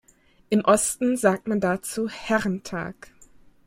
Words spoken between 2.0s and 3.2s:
Herrentag.